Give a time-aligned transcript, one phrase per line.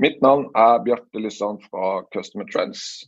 [0.00, 3.04] Mitt navn er Bjarte Lysand fra Customer Trends.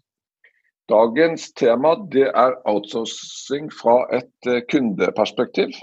[0.86, 5.74] Dagens tema det er outsourcing fra et eh, kundeperspektiv.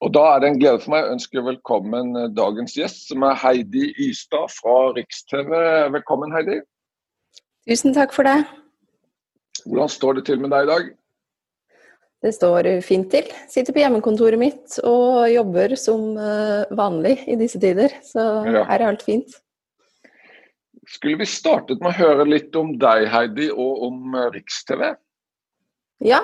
[0.00, 3.26] Og Da er det en glede for meg å ønske velkommen eh, dagens gjest, som
[3.28, 5.52] er Heidi Ystad fra Rikstv.
[5.98, 6.62] Velkommen, Heidi.
[7.68, 8.38] Tusen takk for det.
[9.66, 10.90] Hvordan står det til med deg i dag?
[12.22, 13.28] Det står fint til.
[13.50, 17.92] Sitter på hjemmekontoret mitt og jobber som eh, vanlig i disse tider.
[18.08, 18.64] Så Ja.
[18.72, 19.42] her er alt fint.
[20.92, 24.82] Skulle vi startet med å høre litt om deg, Heidi, og om eh, Rikstv?
[26.04, 26.20] Ja,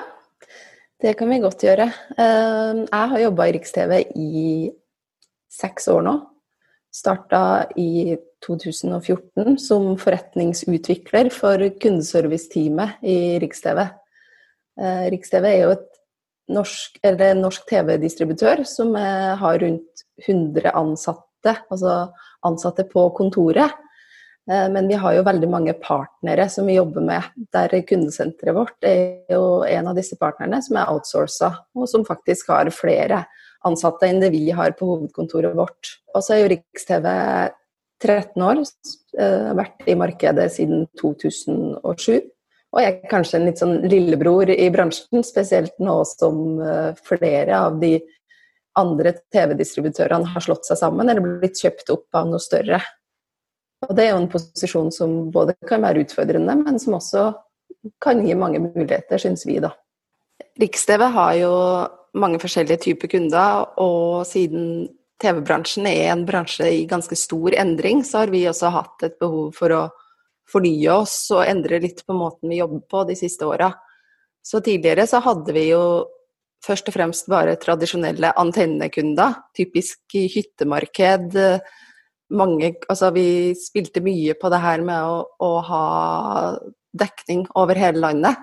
[1.01, 1.87] det kan vi godt gjøre.
[2.13, 4.43] Eh, Jeg har jobba i Rikstv i
[5.49, 6.15] seks år nå.
[6.93, 7.41] Starta
[7.81, 13.83] i 2014 som forretningsutvikler for kundeserviceteamet i Rikstv.
[13.89, 15.91] Eh, Rikstv er jo et
[16.53, 17.01] norsk,
[17.41, 22.01] norsk TV-distributør som har rundt 100 ansatte, altså
[22.45, 23.73] ansatte på kontoret.
[24.51, 27.23] Eh, Men vi har jo veldig mange partnere som vi jobber med.
[27.53, 32.49] Der kundesenteret vårt er jo en av disse partnerne som er outsourca, og som faktisk
[32.55, 33.25] har flere
[33.67, 35.99] ansatte enn det vi har på hovedkontoret vårt.
[36.15, 37.09] Og så er jo Rikstv
[37.99, 38.63] 13 år,
[39.19, 42.23] eh, vært i markedet siden 2007.
[42.73, 47.57] Og jeg er kanskje en litt sånn lillebror i bransjen, spesielt nå som eh, flere
[47.57, 47.99] av de
[48.79, 52.79] andre TV-distributørene har slått seg sammen eller blitt kjøpt opp av noe større.
[53.87, 57.29] Og det er jo en posisjon som både kan være utfordrende, men som også
[58.03, 59.71] kan gi mange muligheter, syns vi, da.
[60.59, 61.53] Riks-TV har jo
[62.19, 64.89] mange forskjellige typer kunder, og siden
[65.23, 69.53] TV-bransjen er en bransje i ganske stor endring, så har vi også hatt et behov
[69.57, 69.83] for å
[70.49, 73.73] fornye oss og endre litt på måten vi jobber på de siste åra.
[74.43, 75.83] Så tidligere så hadde vi jo
[76.65, 81.37] først og fremst bare tradisjonelle antennekunder, typisk hyttemarked.
[82.29, 85.85] Mange, altså vi spilte mye på det her med å, å ha
[86.93, 88.37] dekning over hele landet.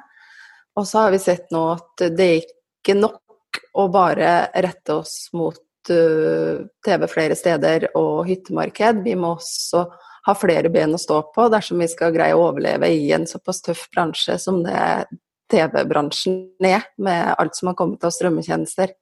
[0.75, 4.31] Og så har vi sett nå at det er ikke nok å bare
[4.63, 9.03] rette oss mot uh, TV flere steder og hyttemarked.
[9.05, 9.85] Vi må også
[10.25, 13.61] ha flere ben å stå på dersom vi skal greie å overleve i en såpass
[13.65, 15.05] tøff bransje som det
[15.53, 18.95] TV-bransjen er, med alt som har kommet av strømmetjenester.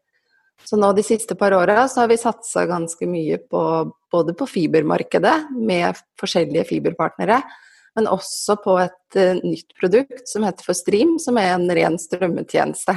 [0.63, 3.61] Så nå de siste par åra så har vi satsa ganske mye på
[4.11, 7.41] både på fibermarkedet med forskjellige fiberpartnere,
[7.97, 11.97] men også på et uh, nytt produkt som heter for Stream, som er en ren
[12.01, 12.95] strømmetjeneste.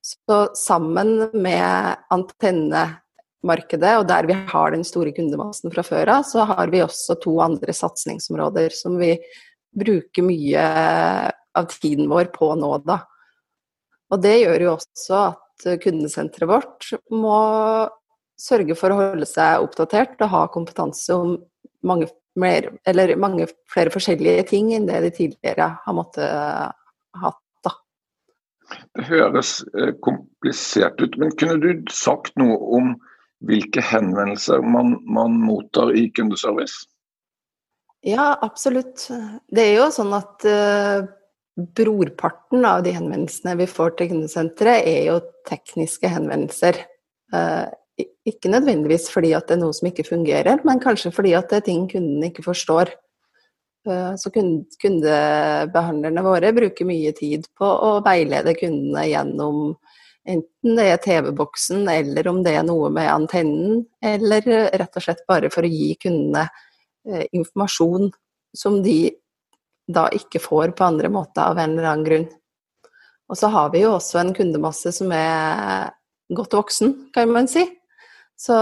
[0.00, 6.46] Så sammen med antennemarkedet, og der vi har den store kundemassen fra før av, så
[6.48, 9.16] har vi også to andre satsingsområder som vi
[9.76, 10.64] bruker mye
[11.58, 13.02] av tiden vår på nå, da.
[14.10, 15.46] Og det gjør jo også at
[15.82, 17.40] kundesenteret vårt må
[18.40, 21.36] sørge for å holde seg oppdatert og ha kompetanse om
[21.86, 22.08] mange,
[22.40, 26.76] mer, eller mange flere forskjellige ting enn det de tidligere har måttet
[27.20, 27.40] hatt.
[27.66, 27.74] Da.
[28.96, 32.94] Det høres eh, komplisert ut, men kunne du sagt noe om
[33.48, 36.86] hvilke henvendelser man, man mottar i kundeservice?
[38.04, 39.06] Ja, absolutt.
[39.52, 41.04] Det er jo sånn at uh,
[41.76, 46.78] brorparten av de henvendelsene vi får til kundesenteret, er jo tekniske henvendelser.
[47.34, 47.66] Uh,
[48.28, 51.60] ikke nødvendigvis fordi at det er noe som ikke fungerer, men kanskje fordi at det
[51.60, 52.92] er ting kunden ikke forstår.
[53.88, 59.76] Uh, så kundebehandlerne våre bruker mye tid på å veilede kundene gjennom
[60.30, 64.44] enten det er TV-boksen, eller om det er noe med antennen, eller
[64.78, 66.44] rett og slett bare for å gi kundene
[67.32, 68.10] informasjon
[68.56, 69.10] som de
[69.94, 72.28] da ikke får på andre måter av en eller annen grunn.
[73.30, 75.92] Og så har vi jo også en kundemasse som er
[76.34, 77.62] godt voksen, kan man si.
[78.38, 78.56] Så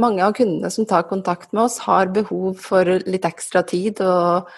[0.00, 4.50] mange av kundene som tar kontakt med oss, har behov for litt ekstra tid og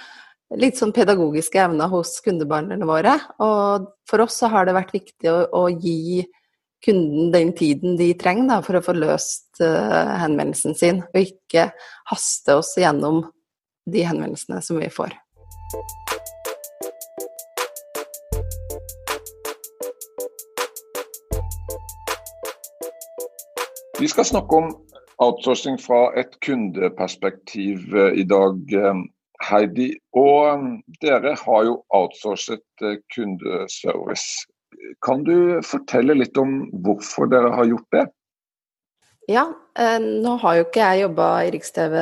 [0.56, 3.18] litt sånn pedagogiske evner hos kundebarna våre.
[3.44, 6.24] Og for oss så har det vært viktig å, å gi
[6.84, 11.68] kunden den tiden de trenger da, for å få løst uh, henvendelsen sin, og ikke
[12.10, 13.24] haste oss gjennom
[13.92, 15.14] de henvendelsene som vi får.
[24.00, 24.68] Vi skal snakke om
[25.18, 29.00] outsourcing fra et kundeperspektiv eh, i dag, eh,
[29.48, 29.88] Heidi.
[30.14, 30.68] Og eh,
[31.02, 34.46] dere har jo outsourcet kundeservice.
[35.02, 38.04] Kan du fortelle litt om hvorfor dere har gjort det?
[39.28, 39.44] Ja,
[40.00, 41.96] nå har jo ikke jeg jobba i Riks-TV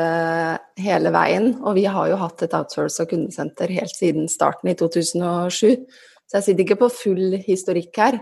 [0.78, 5.82] hele veien, og vi har jo hatt et outsourca kundesenter helt siden starten i 2007.
[6.26, 8.20] Så jeg sitter ikke på full historikk her.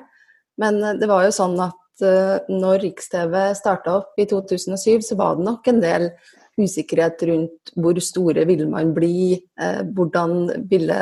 [0.57, 5.37] Men det var jo sånn at Eh, når Riks-TV starta opp i 2007, så var
[5.39, 6.09] det nok en del
[6.59, 10.99] usikkerhet rundt hvor store ville man bli, eh, hvordan ville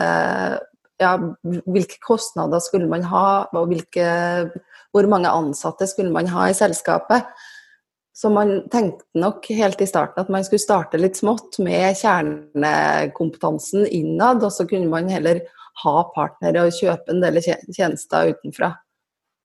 [1.00, 1.12] ja,
[1.42, 4.04] hvilke kostnader skulle man ha, og hvilke,
[4.92, 7.24] hvor mange ansatte skulle man ha i selskapet.
[8.12, 13.86] Så man tenkte nok helt i starten at man skulle starte litt smått med kjernekompetansen
[13.88, 15.40] innad, og så kunne man heller
[15.82, 18.74] ha partnere og kjøpe en del tjenester utenfra.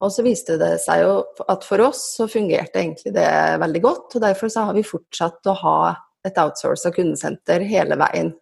[0.04, 1.14] Og så viste det seg jo
[1.50, 3.30] at for oss så fungerte egentlig det
[3.64, 4.18] veldig godt.
[4.18, 5.80] og Derfor så har vi fortsatt å ha
[6.28, 8.34] et outsourca kundesenter hele veien.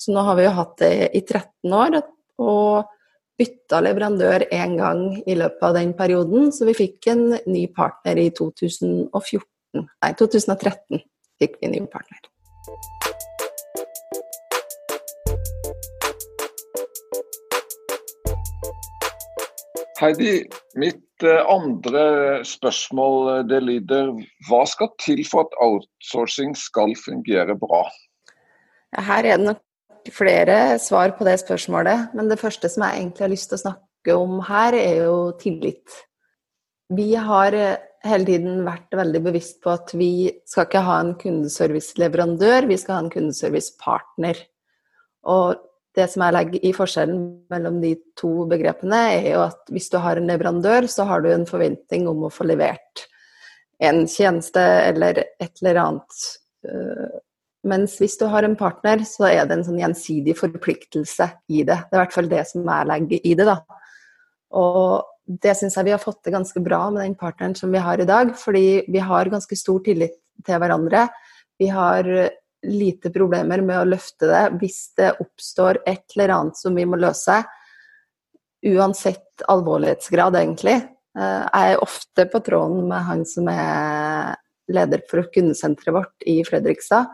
[0.00, 2.00] Så nå har vi jo hatt det i 13 år
[2.40, 2.90] og
[3.40, 6.50] bytta leverandør én gang i løpet av den perioden.
[6.52, 9.40] Så vi fikk en ny partner i 2014.
[9.76, 11.02] Nei, 2013
[11.40, 12.18] fikk vi en ny partner.
[20.00, 20.46] Heidi,
[20.80, 24.14] mitt eh, andre spørsmål eh, det lyder
[24.48, 27.82] hva skal til for at outsourcing skal fungere bra?
[28.96, 33.26] Her er det nok flere svar på det spørsmålet, men det første som jeg egentlig
[33.26, 36.00] har lyst til å snakke om her, er jo tillit.
[36.96, 37.76] Vi har eh,
[38.06, 42.96] hele tiden vært veldig bevisst på at vi skal ikke ha en kundeserviceleverandør, vi skal
[42.96, 44.40] ha en kundeservicepartner.
[45.28, 45.60] Og
[45.96, 49.98] det som jeg legger i forskjellen mellom de to begrepene, er jo at hvis du
[50.00, 53.06] har en leverandør, så har du en forventning om å få levert
[53.80, 56.22] en tjeneste eller et eller annet.
[56.68, 57.18] Øh,
[57.68, 61.76] mens hvis du har en partner, så er det en sånn gjensidig forpliktelse i det.
[61.76, 63.58] Det er i hvert fall det som jeg legger i det, da.
[64.60, 67.82] Og det syns jeg vi har fått til ganske bra med den partneren som vi
[67.82, 70.16] har i dag, fordi vi har ganske stor tillit
[70.46, 71.06] til hverandre.
[71.60, 72.08] Vi har
[72.66, 76.98] lite problemer med å løfte det hvis det oppstår et eller annet som vi må
[77.00, 77.38] løse.
[78.66, 80.80] Uansett alvorlighetsgrad, egentlig.
[81.16, 84.34] Eh, jeg er ofte på tråden med han som er
[84.70, 87.08] leder for kundesenteret vårt i Fredrikstad.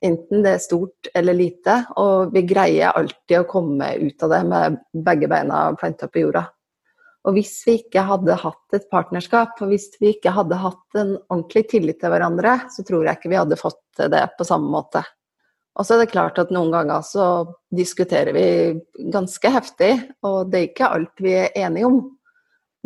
[0.00, 1.82] Enten det er stort eller lite.
[2.00, 4.80] Og vi greier alltid å komme ut av det med
[5.10, 6.46] begge beina planta på jorda.
[7.28, 11.16] Og hvis vi ikke hadde hatt et partnerskap, og hvis vi ikke hadde hatt en
[11.28, 15.02] ordentlig tillit til hverandre, så tror jeg ikke vi hadde fått det på samme måte.
[15.78, 17.26] Og så er det klart at noen ganger så
[17.76, 18.46] diskuterer vi
[19.12, 19.92] ganske heftig,
[20.26, 22.00] og det er ikke alt vi er enige om.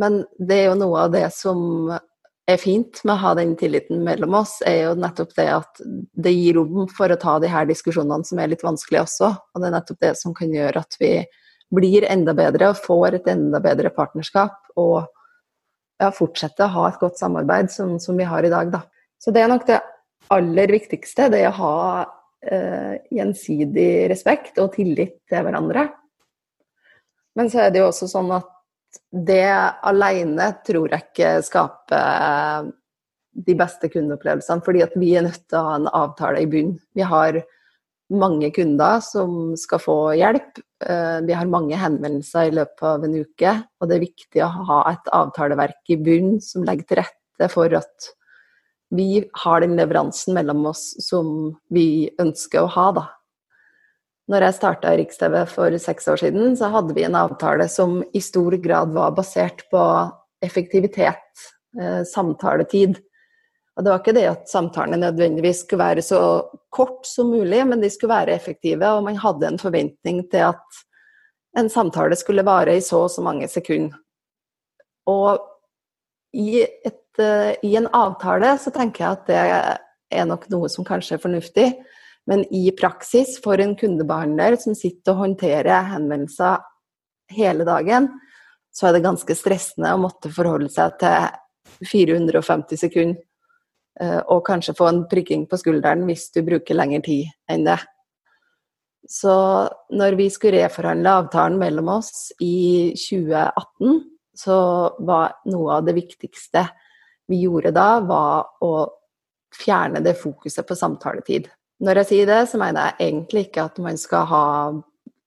[0.03, 1.95] Men det er jo noe av det som
[2.45, 6.35] er fint med å ha den tilliten mellom oss, er jo nettopp det at det
[6.35, 9.31] gir rom for å ta de her diskusjonene som er litt vanskelige også.
[9.33, 11.15] Og det er nettopp det som kan gjøre at vi
[11.75, 14.57] blir enda bedre og får et enda bedre partnerskap.
[14.81, 15.05] Og
[16.01, 18.83] ja, fortsette å ha et godt samarbeid som, som, vi har i dag, da.
[19.21, 19.81] Så det er nok det
[20.35, 21.31] aller viktigste.
[21.33, 21.77] Det å ha
[22.45, 25.89] eh, gjensidig respekt og tillit til hverandre.
[27.35, 28.51] Men så er det jo også sånn at
[29.11, 29.51] det
[29.83, 32.71] alene tror jeg ikke skaper
[33.35, 36.79] de beste kundeopplevelsene, fordi at vi er nødt til å ha en avtale i bunnen.
[36.95, 37.41] Vi har
[38.19, 40.61] mange kunder som skal få hjelp.
[40.85, 44.51] De vi har mange henvendelser i løpet av en uke, og det er viktig å
[44.69, 48.11] ha et avtaleverk i bunn som legger til rette for at
[48.95, 53.07] vi har den leveransen mellom oss som vi ønsker å ha, da.
[54.31, 57.99] Når jeg starta i Riks-TV for seks år siden, så hadde vi en avtale som
[58.17, 59.83] i stor grad var basert på
[60.45, 61.45] effektivitet,
[61.81, 63.01] eh, samtaletid.
[63.75, 66.19] Og det var ikke det at samtalene nødvendigvis skulle være så
[66.75, 70.79] kort som mulig, men de skulle være effektive, og man hadde en forventning til at
[71.59, 73.99] en samtale skulle vare i så og så mange sekunder.
[75.11, 75.43] Og
[76.35, 79.43] i, et, uh, i en avtale så tenker jeg at det
[80.15, 81.67] er nok noe som kanskje er fornuftig,
[82.31, 86.63] men i praksis for en kundebehandler som sitter og håndterer henvendelser
[87.35, 88.09] hele dagen,
[88.75, 93.34] så er det ganske stressende å måtte forholde seg til 450 sekunder Eh,
[94.03, 97.79] og kanskje få en prikking på skulderen hvis du bruker lengre tid enn det.
[99.07, 99.35] Så
[99.95, 104.01] når vi skulle reforhandle avtalen mellom oss i 2018,
[104.35, 104.57] så
[105.07, 106.65] var noe av det viktigste
[107.31, 108.73] vi gjorde da, var å
[109.55, 111.47] fjerne det fokuset på samtaletid.
[111.85, 114.47] Når jeg sier det, så mener jeg egentlig ikke at man skal ha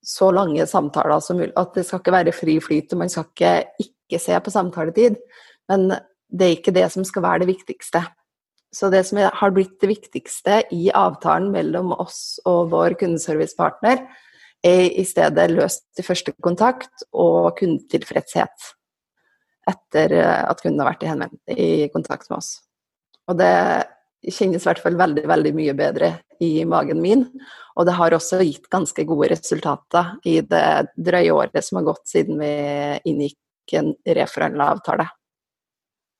[0.07, 1.53] så lange samtaler som mulig.
[1.55, 5.17] At det skal ikke være fri flyt, og man skal ikke ikke se på samtaletid.
[5.69, 5.91] Men
[6.27, 8.03] det er ikke det som skal være det viktigste.
[8.75, 14.03] Så det som har blitt det viktigste i avtalen mellom oss og vår kundeservicepartner,
[14.65, 18.71] er i stedet løst til første kontakt og kundetilfredshet
[19.67, 21.05] etter at kunden har vært
[21.53, 22.57] i, i kontakt med oss.
[23.27, 23.53] Og det
[24.23, 26.11] kjennes i hvert fall veldig, veldig mye bedre
[26.43, 27.25] i magen min.
[27.77, 32.07] Og det har også gitt ganske gode resultater i det drøye året som har gått
[32.09, 32.51] siden vi
[33.11, 35.07] inngikk en reforhandla avtale.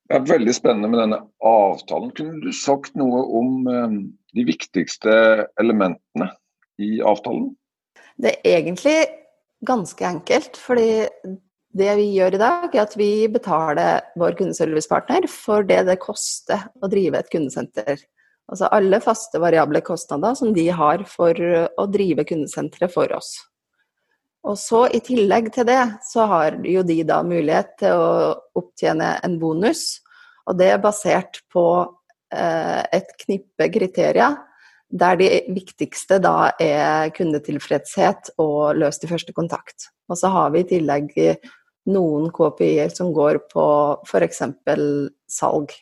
[0.07, 2.13] Det er veldig spennende med denne avtalen.
[2.15, 3.97] Kunne du sagt noe om eh,
[4.37, 5.13] de viktigste
[5.59, 6.29] elementene
[6.79, 7.49] i avtalen?
[8.17, 8.97] Det er egentlig
[9.67, 10.57] ganske enkelt.
[10.57, 11.07] fordi
[11.77, 16.69] det vi gjør i dag, er at vi betaler vår kundeservicepartner for det det koster
[16.81, 17.99] å drive et kundesenter.
[18.47, 23.35] Altså alle faste variable kostnader som de har for å drive kundesenteret for oss.
[24.45, 28.09] Og så I tillegg til det, så har jo de da mulighet til å
[28.59, 29.99] opptjene en bonus.
[30.47, 31.65] Og det er basert på
[32.31, 34.37] eh, et knippe kriterier,
[34.87, 39.89] der de viktigste da er kundetilfredshet og løst i første kontakt.
[40.07, 41.11] Og så har vi i tillegg
[41.91, 43.65] noen KPI-er som går på
[44.07, 44.41] f.eks.
[45.31, 45.75] salg.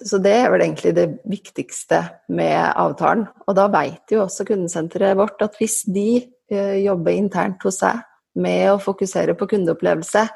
[0.00, 2.02] Så det er vel egentlig det viktigste
[2.32, 3.26] med avtalen.
[3.46, 8.00] Og da vet jo også kundesenteret vårt at hvis de eh, jobber internt hos seg
[8.40, 10.26] med å fokusere på kundeopplevelse,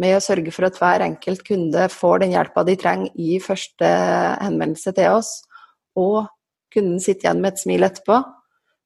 [0.00, 3.88] med å sørge for at hver enkelt kunde får den hjelpa de trenger i første
[4.40, 5.34] henvendelse til oss,
[5.98, 6.30] og
[6.72, 8.22] kunden sitter igjen med et smil etterpå,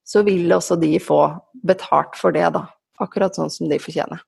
[0.07, 1.21] så vil også de få
[1.67, 2.67] betalt for det, da.
[3.03, 4.23] Akkurat sånn som de fortjener.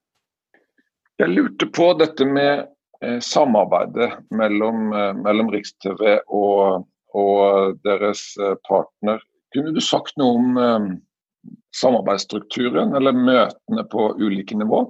[1.19, 2.69] Jeg lurte på dette med
[3.03, 6.85] eh, samarbeidet mellom, eh, mellom Riks-TV og,
[7.17, 9.23] og, deres eh, partner.
[9.55, 10.88] Kunne du sagt noe om eh,
[11.78, 14.87] samarbeidsstrukturen eller møtene på ulike nivå?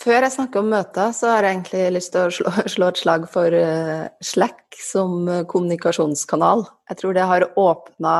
[0.00, 3.00] Før jeg snakker om møter, så har jeg egentlig lyst til å slå, slå et
[3.02, 6.64] slag for uh, Slack som kommunikasjonskanal.
[6.88, 8.14] Jeg tror det har åpna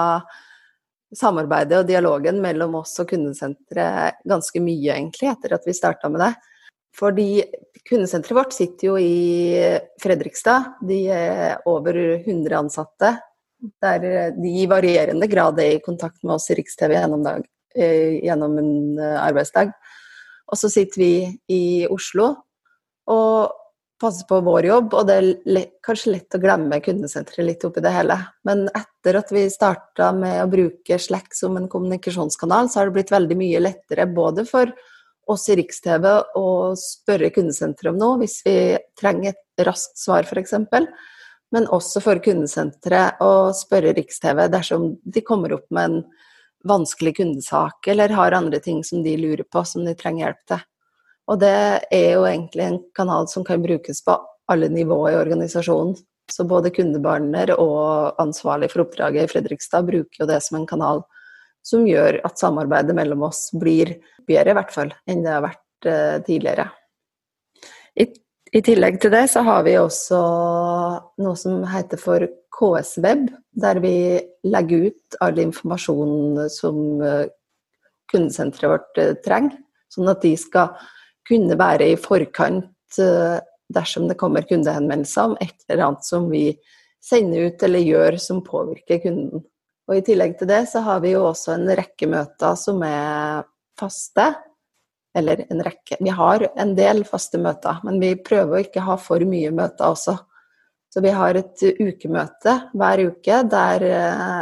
[1.16, 6.22] samarbeidet og dialogen mellom oss og kundesenteret ganske mye, egentlig, etter at vi starta med
[6.22, 6.34] det.
[6.96, 7.42] Fordi
[7.88, 9.56] kundesenteret vårt sitter jo i
[10.02, 10.76] Fredrikstad.
[10.86, 13.14] De er over 100 ansatte.
[13.82, 17.42] Der de i varierende grad er i kontakt med oss i Riks-TV gjennom, eh,
[17.76, 19.72] gjennom, en eh, arbeidsdag.
[20.50, 21.12] Og så sitter vi
[21.54, 22.32] i Oslo
[23.10, 23.56] og
[24.00, 27.92] passer på vår jobb, og det er kanskje lett å glemme kundesenteret litt oppi det
[27.92, 28.16] hele.
[28.48, 32.96] Men etter at vi starta med å bruke Slack som en kommunikasjonskanal, så har det
[32.96, 34.72] blitt veldig mye lettere både for
[35.30, 36.06] oss i Riks-TV
[36.40, 36.46] å
[36.78, 38.56] spørre kundesenteret om noe hvis vi
[38.98, 40.56] trenger et raskt svar f.eks.
[41.54, 46.02] Men også for kundesenteret å spørre Riks-TV dersom de kommer opp med en
[46.64, 50.66] vanskelig kundesak eller har andre ting som de lurer på, som de trenger hjelp til.
[51.30, 51.56] Og det
[51.94, 54.16] er jo egentlig en kanal som kan brukes på
[54.50, 55.94] alle nivåer i organisasjonen.
[56.30, 61.02] Så både kundebarner og ansvarlig for oppdraget i Fredrikstad bruker jo det som en kanal
[61.66, 63.96] som gjør at samarbeidet mellom oss blir
[64.28, 66.66] bedre, i hvert fall, enn det har vært uh, tidligere.
[67.98, 68.06] I,
[68.52, 70.20] I, tillegg til det så har vi også
[71.20, 72.24] noe som heter for
[72.56, 73.96] KS-web, der vi
[74.46, 77.26] legger ut all informasjon som uh,
[78.12, 79.58] kundesenteret vårt uh, trenger,
[79.92, 80.74] sånn at de skal
[81.28, 82.98] kunne være i forkant
[83.70, 86.48] dersom det kommer kundehenvendelser om et eller annet som vi
[87.04, 89.44] sender ut eller gjør som påvirker kunden.
[89.90, 93.46] Og I tillegg til det så har vi jo også en rekke møter som er
[93.80, 94.28] faste.
[95.16, 98.94] Eller en rekke Vi har en del faste møter, men vi prøver å ikke ha
[99.00, 100.14] for mye møter også.
[100.90, 104.40] Så vi har et ukemøte hver uke der eh,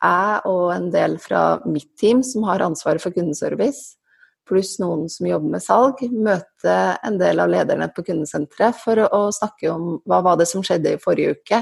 [0.00, 3.98] jeg og en del fra mitt team som har ansvaret for kundeservice,
[4.48, 9.26] pluss noen som jobber med salg, møter en del av lederne på kundesenteret for å
[9.34, 11.60] snakke om hva var det som skjedde i forrige uke,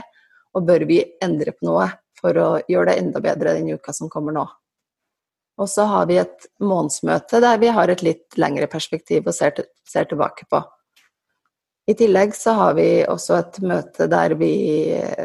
[0.55, 4.11] og bør vi endre på noe for å gjøre det enda bedre den uka som
[4.11, 4.47] kommer nå.
[5.59, 9.57] Og så har vi et månedsmøte der vi har et litt lengre perspektiv og ser,
[9.57, 10.63] til, ser, tilbake på.
[11.89, 14.53] I tillegg så har vi også et møte der vi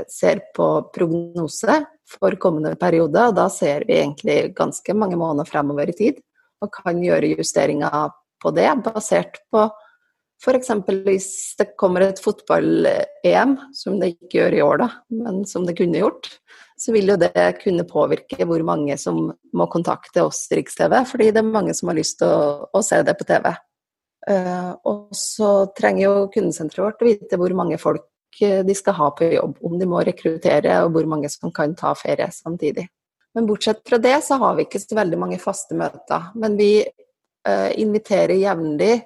[0.08, 5.92] ser på prognose for kommende periode, og da ser vi egentlig ganske mange måneder fremover
[5.92, 6.22] i tid,
[6.64, 9.68] og kan gjøre justeringer på det, basert på
[10.44, 10.72] F.eks.
[11.06, 11.28] hvis
[11.60, 14.90] det kommer et fotball-EM, som det ikke gjør i år, da,
[15.24, 16.28] men som det kunne gjort,
[16.80, 21.30] så vil jo det kunne påvirke hvor mange som må kontakte oss i Riks-TV, fordi
[21.32, 23.54] det er mange som har lyst til å, å se det på TV.
[24.30, 28.06] Eh, og så trenger jo kundesenteret vårt å vite hvor mange folk
[28.42, 31.76] eh, de skal ha på jobb, om de må rekruttere, og hvor mange som kan
[31.80, 32.88] ta ferie samtidig.
[33.36, 36.30] Men bortsett fra det så har vi ikke så veldig mange faste møter.
[36.38, 39.00] Men vi uh, inviterer jevnlig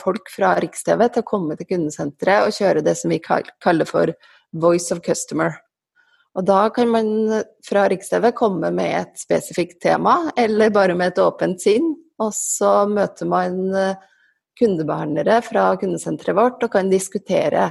[0.00, 4.14] folk fra Riks-TV til å komme til kundesenteret og kjøre det som vi kaller for
[4.56, 5.52] Voice of Customer.
[6.40, 7.08] Og da kan man
[7.68, 11.92] fra Riks-TV komme med et spesifikt tema, eller bare med et åpent sinn.
[12.18, 13.58] Og så møter man
[14.58, 17.68] kundebehandlere fra kundesenteret vårt og kan diskutere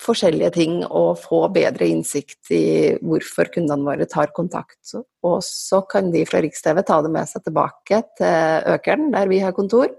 [0.00, 2.64] forskjellige ting og få bedre innsikt i
[3.04, 4.94] hvorfor kundene våre tar kontakt.
[5.26, 9.42] Og så kan de fra Riks-TV ta det med seg tilbake til Økeren, der vi
[9.44, 9.90] har kontor,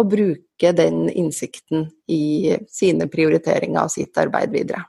[0.00, 4.84] og bruke den innsikten i sine prioriteringer og sitt arbeid videre.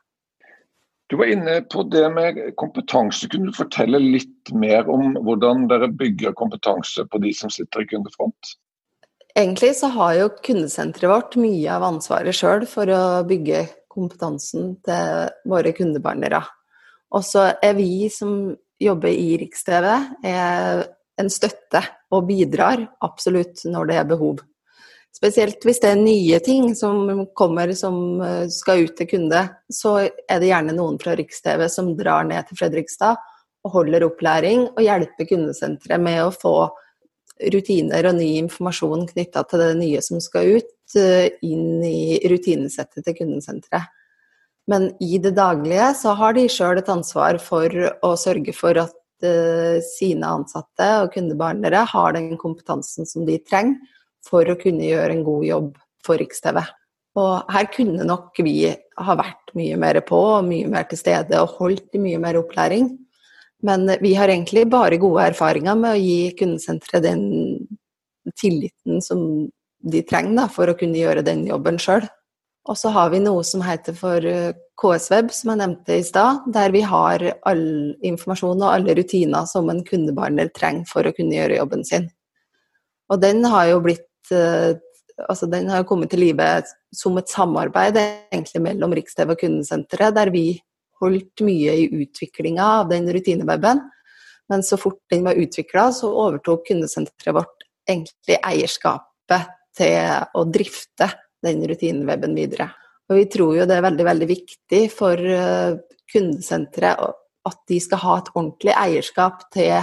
[1.12, 3.28] Du var inne på det med kompetanse.
[3.30, 7.90] Kunne du fortelle litt mer om hvordan dere bygger kompetanse på de som sitter i
[7.92, 8.56] kundefront?
[9.36, 15.30] Egentlig så har jo kundesenteret vårt mye av ansvaret sjøl for å bygge kompetansen til
[15.50, 16.42] våre kundebehandlere.
[17.14, 19.90] Og så er vi som jobber i Riks-TV,
[20.26, 21.82] en støtte
[22.14, 24.42] og bidrar absolutt når det er behov.
[25.14, 28.18] Spesielt hvis det er nye ting som kommer som
[28.50, 32.58] skal ut til kunde, så er det gjerne noen fra Riks-TV som drar ned til
[32.58, 33.22] Fredrikstad
[33.64, 36.56] og holder opplæring og hjelper kundesenteret med å få
[37.54, 43.06] rutiner og ny informasjon knytta til det nye som skal ut, eh, inn i rutinesettet
[43.06, 43.90] til kundesenteret.
[44.68, 48.96] Men i det daglige så har de sjøl et ansvar for å sørge for at
[49.28, 53.76] uh, sine ansatte og kundebehandlere har den kompetansen som de trenger
[54.28, 55.70] for å kunne gjøre en god jobb
[56.06, 56.60] for Riks-TV.
[57.22, 61.42] Og her kunne nok vi ha vært mye mer på og mye mer til stede
[61.42, 62.90] og holdt i mye mer opplæring.
[63.64, 67.24] Men vi har egentlig bare gode erfaringer med å gi kundesenteret den
[68.40, 69.22] tilliten som
[69.84, 72.06] de trenger da, for å kunne gjøre den jobben sjøl.
[72.72, 76.46] Og så har vi noe som heter for eh, KS-web, som jeg nevnte i stad,
[76.56, 77.66] der vi har all
[78.08, 82.08] informasjon og alle rutiner som en kundebehandler trenger for å kunne gjøre jobben sin.
[83.12, 86.48] Og den har jo blitt altså den har kommet til live
[86.96, 90.62] som et samarbeid egentlig mellom Riks-TV og kundesenteret, der vi
[91.04, 93.82] holdt mye i utviklinga av den rutinewebben
[94.52, 101.08] Men så fort den var utvikla, så overtok kundesenteret vårt egentlig eierskapet til å drifte
[101.44, 102.68] den rutineweben videre.
[103.10, 105.80] Og vi tror jo det er veldig, veldig viktig for eh,
[106.12, 107.16] kundesenteret
[107.48, 109.74] at de skal ha et ordentlig eierskap til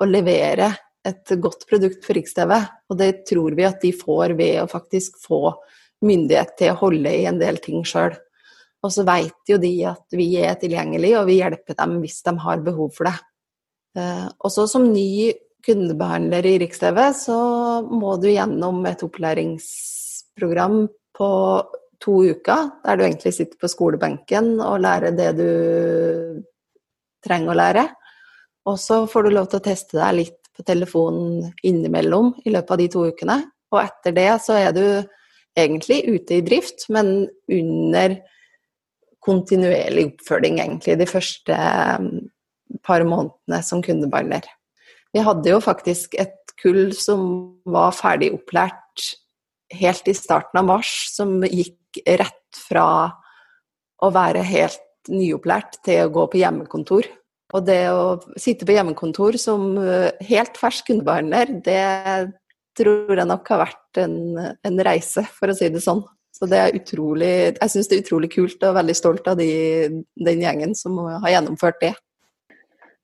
[0.00, 0.72] å levere
[1.08, 2.54] et godt produkt for Riks-TV.
[2.90, 5.54] Og det tror vi at de får ved å faktisk få
[6.04, 8.14] myndighet til å holde i en del ting sjøl.
[8.86, 12.34] Og så vet jo de at vi er tilgjengelige, og vi hjelper dem hvis de
[12.44, 13.16] har behov for det.
[14.38, 15.32] Og så som ny
[15.66, 17.38] kundebehandler i Riks-TV, så
[17.82, 20.84] må du gjennom et opplæringsprogram
[21.18, 21.30] på
[21.98, 25.48] to uker, der du egentlig sitter på skolebenken og lærer det du
[27.26, 27.84] trenger å lære.
[28.70, 32.74] Og så får du lov til å teste deg litt på telefonen innimellom i løpet
[32.74, 33.38] av de to ukene.
[33.70, 34.84] Og etter det så er du
[35.58, 38.18] egentlig ute i drift, men under
[39.24, 41.54] kontinuerlig oppfølging, egentlig, de første
[41.98, 42.10] um,
[42.86, 44.46] par månedene som kundebehandler.
[45.14, 47.22] Vi hadde jo faktisk et kull som
[47.68, 49.08] var ferdig opplært
[49.78, 52.86] helt i starten av mars, som gikk rett fra
[54.04, 57.08] å være helt nyopplært til å gå på hjemmekontor.
[57.56, 61.84] Og det å sitte på hjemmekontor som uh, helt fersk kundebehandler, det
[62.78, 66.04] tror jeg nok har vært en, en reise, for å si det sånn.
[66.38, 69.48] Så det er utrolig Jeg syns det er utrolig kult og veldig stolt av de,
[70.14, 71.94] den gjengen som har gjennomført det.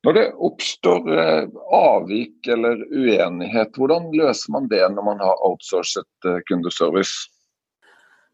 [0.04, 6.28] Når det oppstår eh, avvik eller uenighet, hvordan løser man det når man har outsourcet
[6.28, 7.30] eh, kundeservice?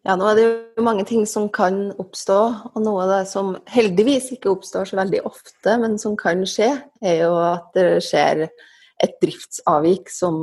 [0.08, 2.38] Ja, nå er det jo mange ting som kan oppstå,
[2.72, 6.70] og noe av det som heldigvis ikke oppstår så veldig ofte, men som kan skje,
[7.04, 8.46] er jo at det skjer
[9.00, 10.38] et driftsavvik som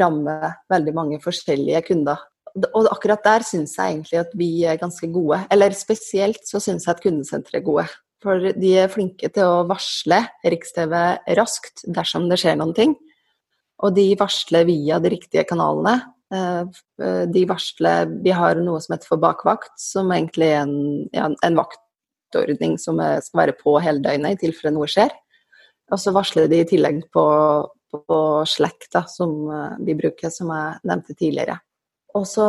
[0.00, 2.20] rammer veldig mange forskjellige kunder
[2.74, 5.40] og akkurat der syns jeg egentlig at vi er ganske gode.
[5.52, 7.86] Eller spesielt så syns jeg at kundesenteret er gode.
[8.22, 10.94] For de er flinke til å varsle Riks-TV
[11.38, 12.96] raskt dersom det skjer noen ting.
[13.84, 16.00] Og de varsler via de riktige kanalene.
[16.34, 21.30] Eh, de varsler Vi har noe som heter for bakvakt, som egentlig er en, ja,
[21.44, 25.14] en vaktordning som skal være på hele døgnet i tilfelle noe skjer.
[25.92, 27.24] Og så varsler de i tillegg på,
[27.94, 31.56] på Slack, da, som eh, vi bruker, som jeg nevnte tidligere.
[32.16, 32.46] Og så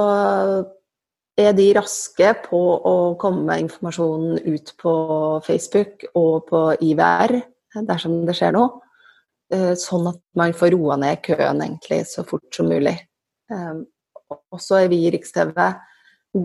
[1.39, 4.93] er de raske på å komme med informasjonen ut på
[5.45, 7.37] Facebook og på IVR
[7.87, 8.81] dersom det skjer noe.
[9.53, 12.97] Eh, sånn at man får roa ned køen egentlig så fort som mulig.
[13.49, 13.77] Eh,
[14.29, 15.55] og så er vi i Riks-TV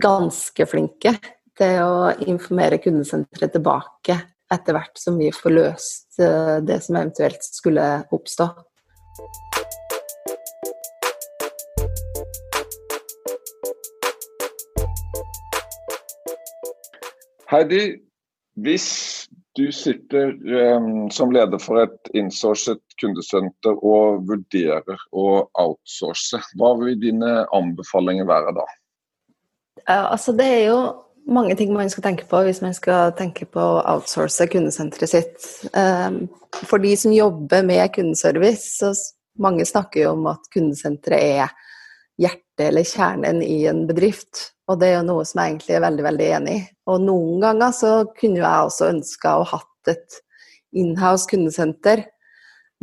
[0.01, 1.15] ganske flinke
[1.55, 4.17] til å informere kundesenteret tilbake
[4.53, 8.49] etter hvert som vi får løst eh, det som eventuelt skulle oppstå.
[17.45, 17.81] Heidi,
[18.57, 18.89] hvis
[19.55, 20.33] Du sitter
[20.75, 26.41] um, som leder for et innsourcet kundesenter og vurderer å outsource.
[26.59, 28.65] Hva vil dine anbefalinger være da?
[29.85, 30.79] Uh, altså det er jo
[31.31, 35.47] mange ting man skal tenke på hvis man skal tenke på å outsource kundesenteret sitt.
[35.71, 36.25] Um,
[36.67, 38.91] for de som jobber med kundeservice, så
[39.39, 41.55] mange snakker jo om at kundesenteret er
[42.21, 44.51] hjertet eller kjernen i en bedrift.
[44.69, 46.65] Og det er jo noe som jeg egentlig er veldig veldig enig i.
[46.89, 50.19] Og noen ganger så kunne jeg også ønska å hatt et
[50.75, 52.03] inhouse kundesenter,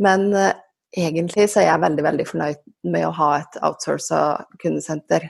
[0.01, 0.53] men uh,
[0.95, 2.61] egentlig så er jeg veldig veldig fornøyd
[2.93, 4.21] med å ha et outsourca
[4.61, 5.27] kundesenter.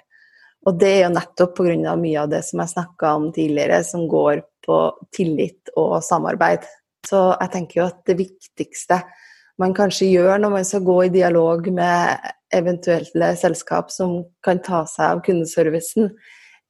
[0.63, 1.95] Og det er jo nettopp pga.
[1.99, 4.77] mye av det som jeg snakka om tidligere, som går på
[5.11, 6.63] tillit og samarbeid.
[7.03, 9.01] Så jeg tenker jo at det viktigste
[9.59, 14.83] man kanskje gjør når man skal gå i dialog med eventuelle selskap som kan ta
[14.89, 16.11] seg av kundeservicen,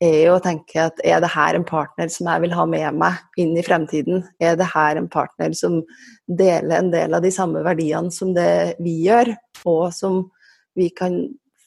[0.04, 2.98] er jo å tenke at er det her en partner som jeg vil ha med
[3.00, 4.24] meg inn i fremtiden?
[4.42, 5.82] Er det her en partner som
[6.28, 9.32] deler en del av de samme verdiene som det vi gjør,
[9.70, 10.24] og som
[10.78, 11.22] vi kan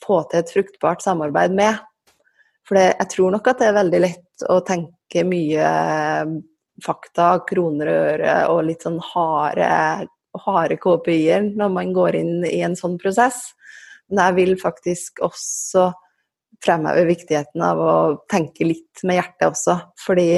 [0.05, 1.81] få til et fruktbart samarbeid med?
[2.66, 5.70] For det, jeg tror nok at det er veldig lett å tenke mye
[6.85, 9.68] fakta, kroner og øre og litt sånn harde,
[10.44, 13.46] harde KPI-er når man går inn i en sånn prosess.
[14.11, 15.90] Men jeg vil faktisk også
[16.64, 17.97] fremheve viktigheten av å
[18.31, 19.77] tenke litt med hjertet også.
[20.01, 20.31] Fordi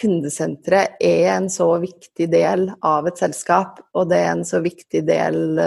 [0.00, 5.04] kundesenteret er en så viktig del av et selskap, og det er en så viktig
[5.06, 5.60] del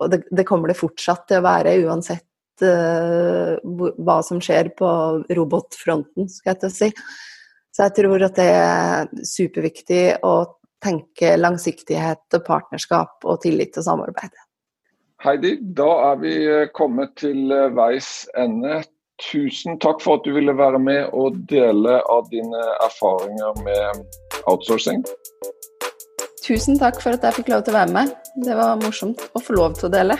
[0.00, 3.58] Og det, det kommer det fortsatt til å være uansett uh,
[4.00, 4.88] hva som skjer på
[5.36, 6.88] robotfronten, skal jeg til å si.
[7.68, 10.34] Så jeg tror at det er superviktig å
[10.80, 14.32] tenke langsiktighet og partnerskap og tillit og samarbeid.
[15.20, 18.78] Heidi, da er vi eh, kommet til eh, veis ende.
[19.20, 24.00] Tusen takk for at du ville være med og dele av dine erfaringer med
[24.48, 25.02] outsourcing.
[26.40, 28.14] Tusen takk for at jeg fikk lov til å være med.
[28.46, 30.16] Det var morsomt å få lov til å dele.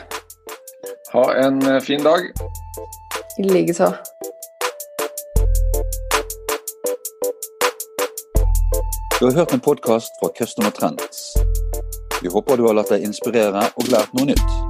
[1.14, 2.28] Ha en eh, fin dag.
[3.40, 3.88] I likeså.
[9.16, 11.32] Du har hørt en podkast fra Customer Trends.
[12.20, 14.69] Vi håper du har latt deg inspirere og lært noe nytt.